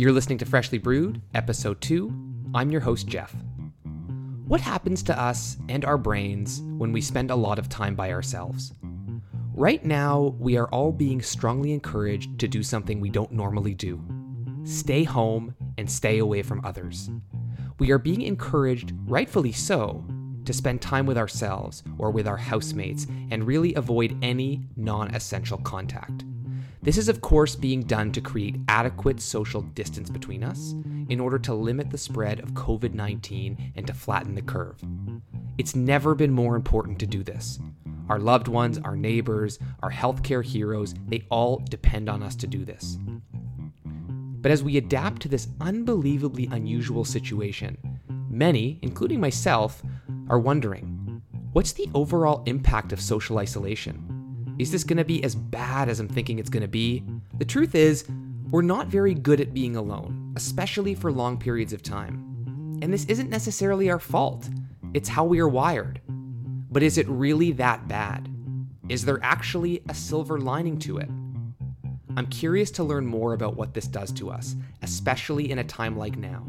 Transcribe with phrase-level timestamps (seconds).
[0.00, 2.10] You're listening to Freshly Brewed, Episode 2.
[2.54, 3.36] I'm your host, Jeff.
[4.46, 8.10] What happens to us and our brains when we spend a lot of time by
[8.10, 8.72] ourselves?
[9.52, 14.02] Right now, we are all being strongly encouraged to do something we don't normally do
[14.64, 17.10] stay home and stay away from others.
[17.78, 20.02] We are being encouraged, rightfully so,
[20.46, 25.58] to spend time with ourselves or with our housemates and really avoid any non essential
[25.58, 26.24] contact.
[26.82, 30.74] This is, of course, being done to create adequate social distance between us
[31.10, 34.82] in order to limit the spread of COVID 19 and to flatten the curve.
[35.58, 37.58] It's never been more important to do this.
[38.08, 42.64] Our loved ones, our neighbors, our healthcare heroes, they all depend on us to do
[42.64, 42.96] this.
[43.84, 47.76] But as we adapt to this unbelievably unusual situation,
[48.30, 49.82] many, including myself,
[50.30, 51.22] are wondering
[51.52, 54.09] what's the overall impact of social isolation?
[54.60, 57.02] Is this going to be as bad as I'm thinking it's going to be?
[57.38, 58.04] The truth is,
[58.50, 62.78] we're not very good at being alone, especially for long periods of time.
[62.82, 64.50] And this isn't necessarily our fault,
[64.92, 66.02] it's how we are wired.
[66.70, 68.28] But is it really that bad?
[68.90, 71.08] Is there actually a silver lining to it?
[72.18, 75.96] I'm curious to learn more about what this does to us, especially in a time
[75.96, 76.44] like now.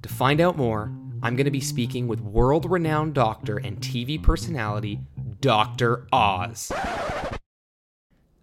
[0.00, 0.90] To find out more,
[1.22, 5.00] I'm going to be speaking with world renowned doctor and TV personality,
[5.40, 6.06] Dr.
[6.12, 6.72] Oz.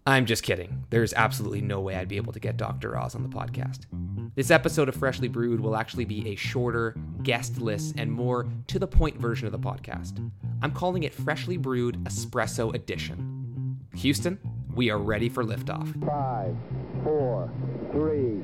[0.06, 0.84] I'm just kidding.
[0.90, 2.96] There's absolutely no way I'd be able to get Dr.
[2.98, 3.86] Oz on the podcast.
[4.34, 8.86] This episode of Freshly Brewed will actually be a shorter, guestless, and more to the
[8.86, 10.18] point version of the podcast.
[10.60, 13.78] I'm calling it Freshly Brewed Espresso Edition.
[13.94, 14.38] Houston,
[14.74, 15.88] we are ready for liftoff.
[16.04, 16.54] Five,
[17.02, 17.50] four,
[17.92, 18.42] three,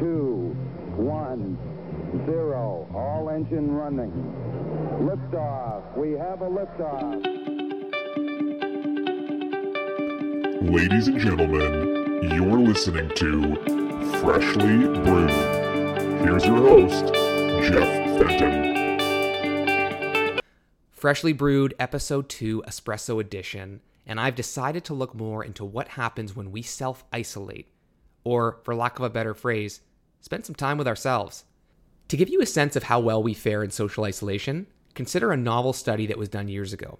[0.00, 0.54] two,
[0.96, 1.56] one,
[2.26, 2.88] zero.
[2.94, 4.10] All engine running.
[5.00, 5.96] Liftoff.
[5.96, 7.39] We have a liftoff.
[10.62, 13.56] Ladies and gentlemen, you're listening to
[14.20, 15.30] Freshly Brewed.
[16.20, 17.06] Here's your host,
[17.64, 18.78] Jeff Fenton.
[20.90, 26.36] Freshly Brewed Episode 2 Espresso Edition, and I've decided to look more into what happens
[26.36, 27.72] when we self isolate,
[28.22, 29.80] or, for lack of a better phrase,
[30.20, 31.44] spend some time with ourselves.
[32.08, 35.38] To give you a sense of how well we fare in social isolation, consider a
[35.38, 36.98] novel study that was done years ago.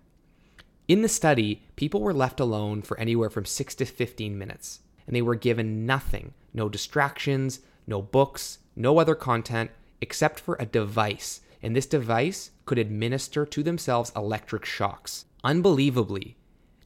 [0.90, 5.14] In the study, people were left alone for anywhere from 6 to 15 minutes, and
[5.14, 9.70] they were given nothing no distractions, no books, no other content,
[10.00, 11.42] except for a device.
[11.62, 15.26] And this device could administer to themselves electric shocks.
[15.44, 16.36] Unbelievably,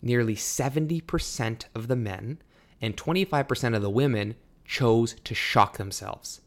[0.02, 2.42] nearly 70% of the men
[2.82, 4.34] and 25% of the women
[4.66, 6.42] chose to shock themselves.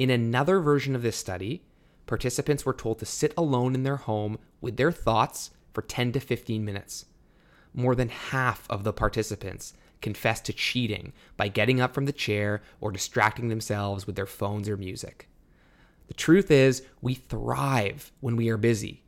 [0.00, 1.62] In another version of this study,
[2.08, 6.20] participants were told to sit alone in their home with their thoughts for 10 to
[6.20, 7.06] 15 minutes.
[7.72, 12.62] More than half of the participants confessed to cheating by getting up from the chair
[12.80, 15.28] or distracting themselves with their phones or music.
[16.08, 19.04] The truth is, we thrive when we are busy,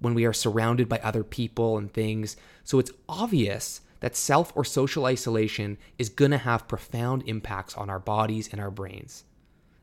[0.00, 4.64] when we are surrounded by other people and things, so it's obvious that self or
[4.64, 9.24] social isolation is going to have profound impacts on our bodies and our brains.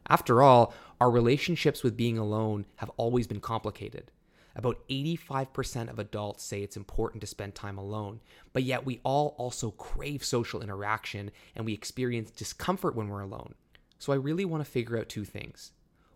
[0.08, 4.12] After all, our relationships with being alone have always been complicated.
[4.56, 8.20] About 85% of adults say it's important to spend time alone,
[8.54, 13.56] but yet we all also crave social interaction and we experience discomfort when we're alone.
[13.98, 15.72] So I really want to figure out two things.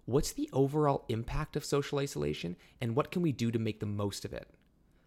[0.05, 3.85] What's the overall impact of social isolation and what can we do to make the
[3.85, 4.49] most of it?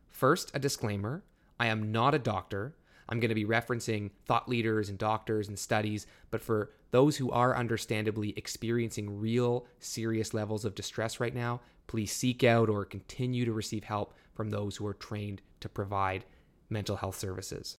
[0.09, 1.23] First, a disclaimer
[1.61, 2.75] I am not a doctor.
[3.09, 7.31] I'm going to be referencing thought leaders and doctors and studies, but for those who
[7.31, 13.45] are understandably experiencing real serious levels of distress right now, please seek out or continue
[13.45, 16.25] to receive help from those who are trained to provide
[16.71, 17.79] mental health services.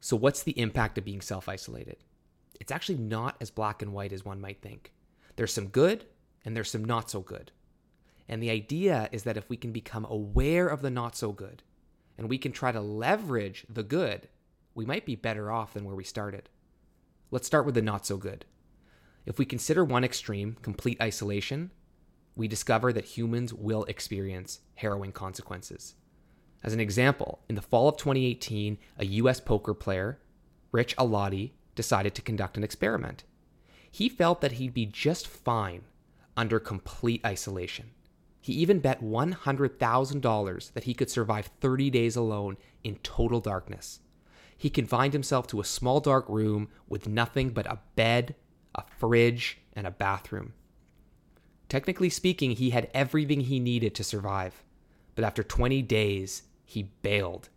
[0.00, 1.98] So, what's the impact of being self isolated?
[2.58, 4.92] It's actually not as black and white as one might think.
[5.36, 6.06] There's some good
[6.44, 7.52] and there's some not so good.
[8.28, 11.62] And the idea is that if we can become aware of the not so good
[12.16, 14.28] and we can try to leverage the good,
[14.80, 16.48] we might be better off than where we started.
[17.30, 18.46] Let's start with the not so good.
[19.26, 21.70] If we consider one extreme, complete isolation,
[22.34, 25.96] we discover that humans will experience harrowing consequences.
[26.64, 30.18] As an example, in the fall of 2018, a US poker player,
[30.72, 33.24] Rich Alati, decided to conduct an experiment.
[33.90, 35.82] He felt that he'd be just fine
[36.38, 37.90] under complete isolation.
[38.40, 44.00] He even bet $100,000 that he could survive 30 days alone in total darkness.
[44.60, 48.34] He confined himself to a small dark room with nothing but a bed,
[48.74, 50.52] a fridge, and a bathroom.
[51.70, 54.62] Technically speaking, he had everything he needed to survive.
[55.14, 57.48] But after 20 days, he bailed.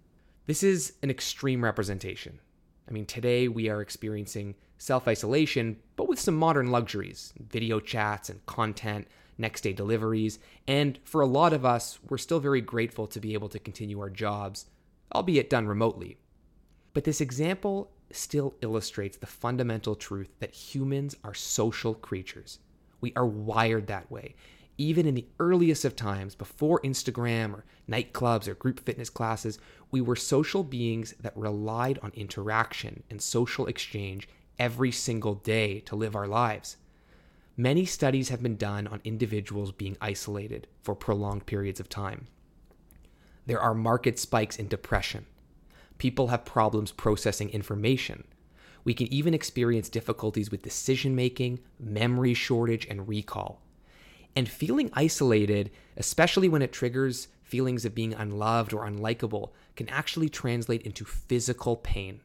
[0.45, 2.39] This is an extreme representation.
[2.87, 8.29] I mean, today we are experiencing self isolation, but with some modern luxuries video chats
[8.29, 10.39] and content, next day deliveries.
[10.69, 13.99] And for a lot of us, we're still very grateful to be able to continue
[13.99, 14.67] our jobs,
[15.13, 16.17] albeit done remotely.
[16.93, 22.59] But this example still illustrates the fundamental truth that humans are social creatures.
[23.01, 24.35] We are wired that way.
[24.77, 29.59] Even in the earliest of times, before Instagram or nightclubs or group fitness classes,
[29.91, 35.95] we were social beings that relied on interaction and social exchange every single day to
[35.95, 36.77] live our lives.
[37.57, 42.27] Many studies have been done on individuals being isolated for prolonged periods of time.
[43.45, 45.27] There are marked spikes in depression.
[46.03, 48.25] People have problems processing information.
[48.83, 53.61] We can even experience difficulties with decision making, memory shortage, and recall.
[54.35, 60.27] And feeling isolated, especially when it triggers feelings of being unloved or unlikable, can actually
[60.27, 62.19] translate into physical pain.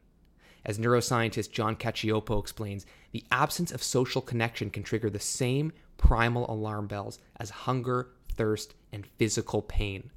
[0.65, 6.51] As neuroscientist John Cacioppo explains, the absence of social connection can trigger the same primal
[6.51, 10.11] alarm bells as hunger, thirst, and physical pain.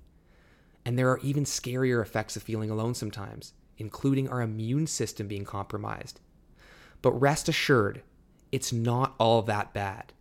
[0.85, 5.45] And there are even scarier effects of feeling alone sometimes, including our immune system being
[5.45, 6.19] compromised.
[7.01, 8.01] But rest assured,
[8.51, 10.13] it's not all that bad.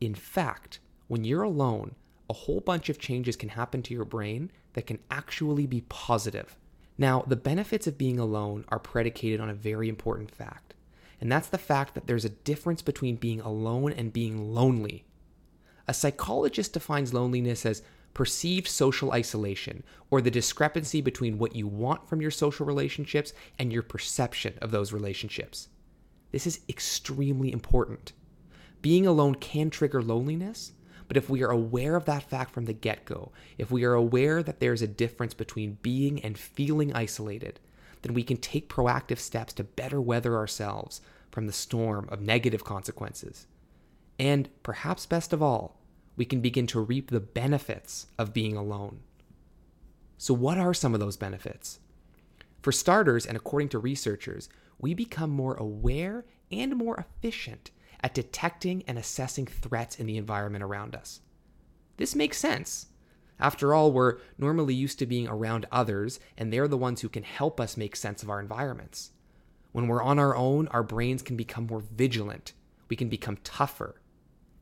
[0.00, 1.94] In fact, when you're alone,
[2.28, 6.56] a whole bunch of changes can happen to your brain that can actually be positive.
[6.98, 10.74] Now, the benefits of being alone are predicated on a very important fact,
[11.20, 15.04] and that's the fact that there's a difference between being alone and being lonely.
[15.88, 17.82] A psychologist defines loneliness as
[18.14, 23.72] perceived social isolation, or the discrepancy between what you want from your social relationships and
[23.72, 25.68] your perception of those relationships.
[26.30, 28.12] This is extremely important.
[28.80, 30.72] Being alone can trigger loneliness,
[31.08, 33.94] but if we are aware of that fact from the get go, if we are
[33.94, 37.60] aware that there's a difference between being and feeling isolated,
[38.00, 41.00] then we can take proactive steps to better weather ourselves
[41.30, 43.46] from the storm of negative consequences.
[44.18, 45.81] And perhaps best of all,
[46.16, 49.00] we can begin to reap the benefits of being alone.
[50.18, 51.80] So, what are some of those benefits?
[52.60, 54.48] For starters, and according to researchers,
[54.78, 57.70] we become more aware and more efficient
[58.02, 61.20] at detecting and assessing threats in the environment around us.
[61.96, 62.86] This makes sense.
[63.40, 67.24] After all, we're normally used to being around others, and they're the ones who can
[67.24, 69.10] help us make sense of our environments.
[69.72, 72.52] When we're on our own, our brains can become more vigilant,
[72.88, 74.01] we can become tougher.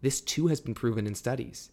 [0.03, 1.71] This too has been proven in studies.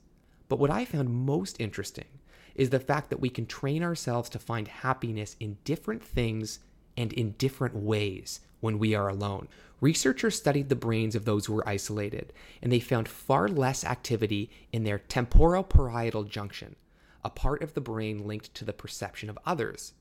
[0.49, 2.07] But what I found most interesting
[2.55, 6.59] is the fact that we can train ourselves to find happiness in different things
[6.97, 9.47] and in different ways when we are alone.
[9.79, 14.49] Researchers studied the brains of those who were isolated, and they found far less activity
[14.71, 16.75] in their temporoparietal junction,
[17.23, 19.93] a part of the brain linked to the perception of others.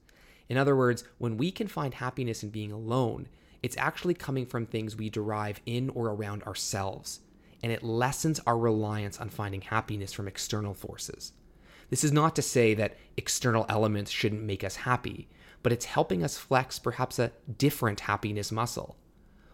[0.49, 3.29] In other words, when we can find happiness in being alone,
[3.63, 7.21] it's actually coming from things we derive in or around ourselves,
[7.63, 11.33] and it lessens our reliance on finding happiness from external forces.
[11.91, 15.29] This is not to say that external elements shouldn't make us happy,
[15.63, 18.97] but it's helping us flex perhaps a different happiness muscle.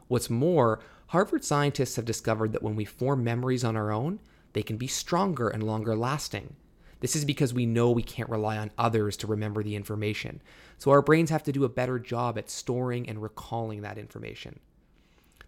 [0.08, 4.20] What's more, Harvard scientists have discovered that when we form memories on our own,
[4.54, 6.56] they can be stronger and longer lasting.
[7.00, 10.40] This is because we know we can't rely on others to remember the information,
[10.78, 14.60] so our brains have to do a better job at storing and recalling that information.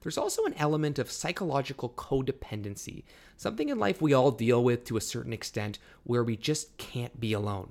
[0.05, 3.05] There's also an element of psychological codependency,
[3.39, 7.19] something in life we all deal with to a certain extent where we just can't
[7.19, 7.71] be alone.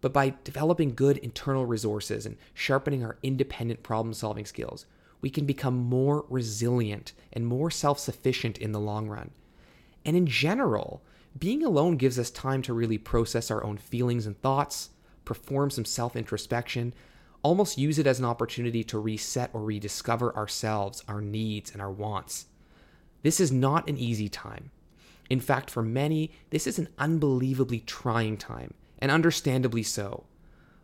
[0.00, 4.86] But by developing good internal resources and sharpening our independent problem solving skills,
[5.20, 9.30] we can become more resilient and more self sufficient in the long run.
[10.02, 11.02] And in general,
[11.38, 14.90] being alone gives us time to really process our own feelings and thoughts,
[15.26, 16.94] perform some self introspection,
[17.42, 21.90] almost use it as an opportunity to reset or rediscover ourselves, our needs, and our
[21.90, 22.46] wants.
[23.22, 24.70] This is not an easy time.
[25.28, 30.24] In fact, for many, this is an unbelievably trying time, and understandably so.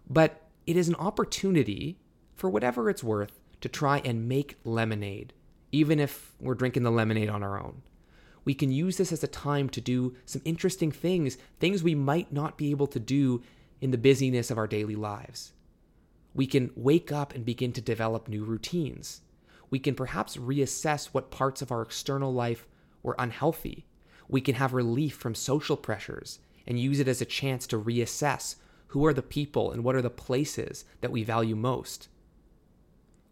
[0.08, 1.98] But it is an opportunity,
[2.34, 5.32] for whatever it's worth, to try and make lemonade,
[5.72, 7.82] even if we're drinking the lemonade on our own.
[8.44, 12.32] We can use this as a time to do some interesting things, things we might
[12.32, 13.42] not be able to do
[13.80, 15.52] in the busyness of our daily lives.
[16.36, 19.22] We can wake up and begin to develop new routines.
[19.70, 22.68] We can perhaps reassess what parts of our external life
[23.02, 23.86] were unhealthy.
[24.28, 28.56] We can have relief from social pressures and use it as a chance to reassess
[28.88, 32.08] who are the people and what are the places that we value most.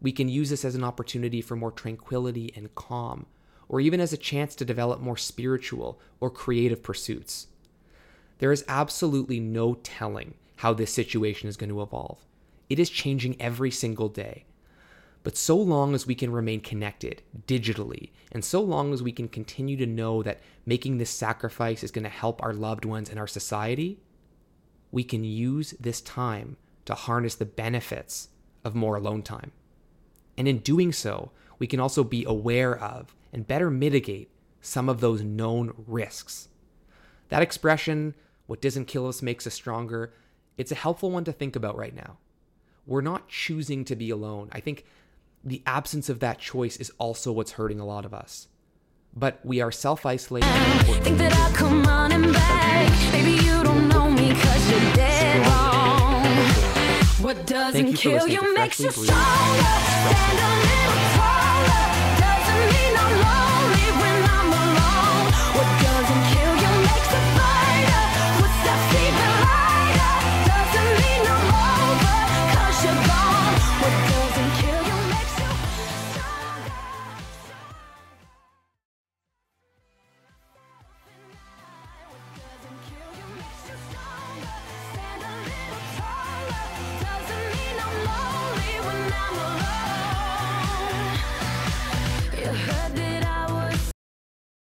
[0.01, 3.27] We can use this as an opportunity for more tranquility and calm,
[3.69, 7.49] or even as a chance to develop more spiritual or creative pursuits.
[8.39, 12.25] There is absolutely no telling how this situation is going to evolve.
[12.69, 14.45] It is changing every single day.
[15.23, 19.29] But so long as we can remain connected digitally, and so long as we can
[19.29, 23.19] continue to know that making this sacrifice is going to help our loved ones and
[23.19, 24.01] our society,
[24.93, 28.29] we can use this time to harness the benefits
[28.65, 29.53] of more alone time.
[30.37, 34.31] And in doing so, we can also be aware of and better mitigate
[34.61, 36.49] some of those known risks.
[37.31, 38.15] That expression,
[38.47, 40.13] what doesn't kill us makes us stronger,
[40.57, 42.19] it's a helpful one to think about right now.
[42.87, 44.49] We're not choosing to be alone.
[44.53, 44.85] I think
[45.43, 48.49] the absence of that choice is also what's hurting a lot of us.
[49.17, 50.49] But we are self isolating.
[51.03, 53.13] Think that I'll come running back.
[53.13, 56.25] Baby, you don't know me cause you're dead wrong.
[57.23, 59.15] What doesn't kill you makes you stronger.
[59.15, 61.94] Stand a little taller.